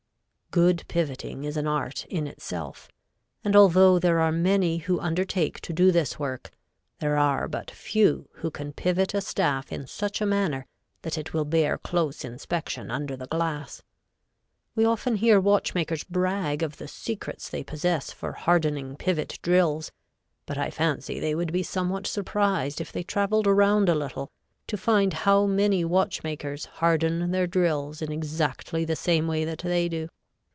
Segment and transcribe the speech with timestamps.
[0.53, 2.89] Good pivoting is an art in itself,
[3.41, 6.51] and although there are many who undertake to do this work,
[6.99, 10.65] there are but few who can pivot a staff in such a manner
[11.03, 13.81] that it will bear close inspection under the glass.
[14.75, 19.93] We often hear watchmakers brag of the secrets they possess for hardening pivot drills,
[20.45, 24.29] but I fancy they would be somewhat surprised if they traveled around a little,
[24.67, 29.87] to find how many watchmakers harden their drills in exactly the same way that they
[29.87, 30.09] do.